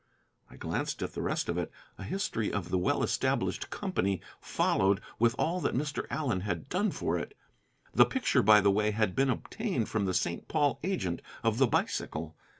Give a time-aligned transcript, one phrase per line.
[0.49, 1.69] I glanced at the rest of it:
[1.99, 6.07] a history of the well established company followed, with all that Mr.
[6.09, 7.37] Allen had done for it.
[7.93, 10.47] The picture, by the way, had been obtained from the St.
[10.47, 12.35] Paul agent of the bicycle.